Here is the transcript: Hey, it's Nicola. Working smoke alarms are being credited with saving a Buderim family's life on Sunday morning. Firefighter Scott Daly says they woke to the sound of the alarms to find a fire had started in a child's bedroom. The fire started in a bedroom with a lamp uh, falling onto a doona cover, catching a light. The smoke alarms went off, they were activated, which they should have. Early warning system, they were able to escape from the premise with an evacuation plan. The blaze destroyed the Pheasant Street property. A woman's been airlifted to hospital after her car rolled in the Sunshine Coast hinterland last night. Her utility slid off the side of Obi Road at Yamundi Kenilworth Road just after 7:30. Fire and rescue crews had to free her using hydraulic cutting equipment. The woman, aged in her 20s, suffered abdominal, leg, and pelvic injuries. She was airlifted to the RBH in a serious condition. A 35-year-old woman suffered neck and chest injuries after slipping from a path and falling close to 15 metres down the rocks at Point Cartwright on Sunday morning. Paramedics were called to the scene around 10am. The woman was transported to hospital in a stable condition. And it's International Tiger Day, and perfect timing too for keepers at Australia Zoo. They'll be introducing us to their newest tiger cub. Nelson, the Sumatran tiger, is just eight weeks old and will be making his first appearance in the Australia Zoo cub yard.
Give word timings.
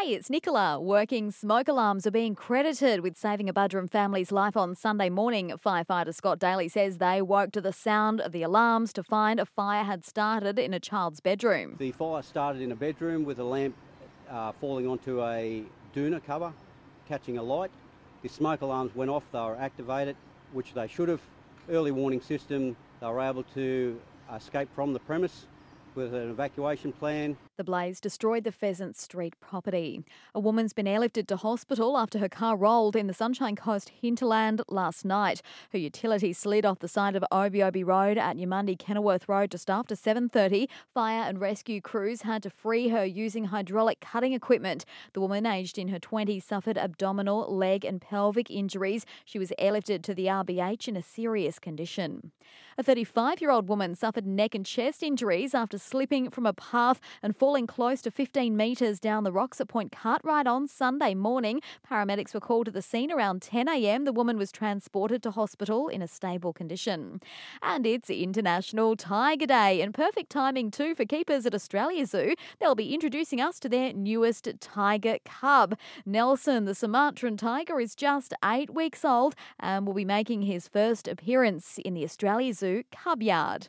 Hey, 0.00 0.12
it's 0.12 0.28
Nicola. 0.28 0.80
Working 0.80 1.30
smoke 1.30 1.68
alarms 1.68 2.04
are 2.04 2.10
being 2.10 2.34
credited 2.34 3.00
with 3.00 3.16
saving 3.16 3.48
a 3.48 3.54
Buderim 3.54 3.88
family's 3.88 4.32
life 4.32 4.56
on 4.56 4.74
Sunday 4.74 5.08
morning. 5.08 5.52
Firefighter 5.64 6.12
Scott 6.12 6.40
Daly 6.40 6.68
says 6.68 6.98
they 6.98 7.22
woke 7.22 7.52
to 7.52 7.60
the 7.60 7.72
sound 7.72 8.20
of 8.20 8.32
the 8.32 8.42
alarms 8.42 8.92
to 8.94 9.04
find 9.04 9.38
a 9.38 9.46
fire 9.46 9.84
had 9.84 10.04
started 10.04 10.58
in 10.58 10.74
a 10.74 10.80
child's 10.80 11.20
bedroom. 11.20 11.76
The 11.78 11.92
fire 11.92 12.22
started 12.22 12.60
in 12.60 12.72
a 12.72 12.74
bedroom 12.74 13.24
with 13.24 13.38
a 13.38 13.44
lamp 13.44 13.76
uh, 14.28 14.50
falling 14.60 14.88
onto 14.88 15.22
a 15.22 15.62
doona 15.94 16.22
cover, 16.22 16.52
catching 17.08 17.38
a 17.38 17.42
light. 17.42 17.70
The 18.22 18.28
smoke 18.28 18.62
alarms 18.62 18.96
went 18.96 19.12
off, 19.12 19.22
they 19.30 19.38
were 19.38 19.56
activated, 19.56 20.16
which 20.52 20.74
they 20.74 20.88
should 20.88 21.08
have. 21.08 21.22
Early 21.70 21.92
warning 21.92 22.20
system, 22.20 22.76
they 23.00 23.06
were 23.06 23.20
able 23.20 23.44
to 23.54 23.98
escape 24.34 24.68
from 24.74 24.92
the 24.92 25.00
premise 25.00 25.46
with 25.94 26.14
an 26.14 26.30
evacuation 26.30 26.92
plan. 26.92 27.36
The 27.56 27.64
blaze 27.64 28.00
destroyed 28.00 28.44
the 28.44 28.52
Pheasant 28.52 28.96
Street 28.96 29.34
property. 29.40 30.04
A 30.34 30.40
woman's 30.40 30.72
been 30.72 30.86
airlifted 30.86 31.26
to 31.28 31.36
hospital 31.36 31.96
after 31.96 32.18
her 32.18 32.28
car 32.28 32.56
rolled 32.56 32.96
in 32.96 33.06
the 33.06 33.14
Sunshine 33.14 33.54
Coast 33.54 33.90
hinterland 33.90 34.62
last 34.68 35.04
night. 35.04 35.40
Her 35.72 35.78
utility 35.78 36.32
slid 36.32 36.66
off 36.66 36.80
the 36.80 36.88
side 36.88 37.14
of 37.14 37.24
Obi 37.30 37.62
Road 37.84 38.18
at 38.18 38.36
Yamundi 38.36 38.78
Kenilworth 38.78 39.28
Road 39.28 39.50
just 39.50 39.70
after 39.70 39.94
7:30. 39.94 40.68
Fire 40.92 41.22
and 41.22 41.40
rescue 41.40 41.80
crews 41.80 42.22
had 42.22 42.42
to 42.42 42.50
free 42.50 42.88
her 42.88 43.04
using 43.04 43.46
hydraulic 43.46 44.00
cutting 44.00 44.32
equipment. 44.32 44.84
The 45.12 45.20
woman, 45.20 45.46
aged 45.46 45.78
in 45.78 45.88
her 45.88 46.00
20s, 46.00 46.42
suffered 46.42 46.76
abdominal, 46.76 47.54
leg, 47.54 47.84
and 47.84 48.00
pelvic 48.00 48.50
injuries. 48.50 49.06
She 49.24 49.38
was 49.38 49.52
airlifted 49.58 50.02
to 50.02 50.14
the 50.14 50.26
RBH 50.26 50.88
in 50.88 50.96
a 50.96 51.02
serious 51.02 51.58
condition. 51.58 52.32
A 52.76 52.82
35-year-old 52.82 53.68
woman 53.68 53.94
suffered 53.94 54.26
neck 54.26 54.54
and 54.54 54.66
chest 54.66 55.02
injuries 55.02 55.54
after 55.54 55.78
slipping 55.84 56.30
from 56.30 56.46
a 56.46 56.52
path 56.52 57.00
and 57.22 57.36
falling 57.36 57.66
close 57.66 58.00
to 58.02 58.10
15 58.10 58.56
metres 58.56 58.98
down 58.98 59.24
the 59.24 59.32
rocks 59.32 59.60
at 59.60 59.68
Point 59.68 59.92
Cartwright 59.92 60.46
on 60.46 60.66
Sunday 60.66 61.14
morning. 61.14 61.60
Paramedics 61.88 62.34
were 62.34 62.40
called 62.40 62.66
to 62.66 62.72
the 62.72 62.82
scene 62.82 63.12
around 63.12 63.40
10am. 63.40 64.04
The 64.04 64.12
woman 64.12 64.38
was 64.38 64.50
transported 64.50 65.22
to 65.22 65.30
hospital 65.30 65.88
in 65.88 66.02
a 66.02 66.08
stable 66.08 66.52
condition. 66.52 67.20
And 67.62 67.86
it's 67.86 68.10
International 68.10 68.96
Tiger 68.96 69.46
Day, 69.46 69.80
and 69.80 69.92
perfect 69.92 70.30
timing 70.30 70.70
too 70.70 70.94
for 70.94 71.04
keepers 71.04 71.46
at 71.46 71.54
Australia 71.54 72.06
Zoo. 72.06 72.34
They'll 72.60 72.74
be 72.74 72.94
introducing 72.94 73.40
us 73.40 73.60
to 73.60 73.68
their 73.68 73.92
newest 73.92 74.48
tiger 74.60 75.18
cub. 75.24 75.76
Nelson, 76.06 76.64
the 76.64 76.74
Sumatran 76.74 77.36
tiger, 77.36 77.80
is 77.80 77.94
just 77.94 78.34
eight 78.44 78.74
weeks 78.74 79.04
old 79.04 79.34
and 79.60 79.86
will 79.86 79.94
be 79.94 80.04
making 80.04 80.42
his 80.42 80.68
first 80.68 81.06
appearance 81.06 81.78
in 81.84 81.94
the 81.94 82.04
Australia 82.04 82.54
Zoo 82.54 82.84
cub 82.90 83.22
yard. 83.22 83.68